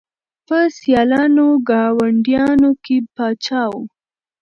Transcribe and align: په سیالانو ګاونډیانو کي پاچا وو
په 0.47 0.57
سیالانو 0.77 1.47
ګاونډیانو 1.69 2.69
کي 2.83 2.97
پاچا 3.15 3.61
وو 3.71 3.83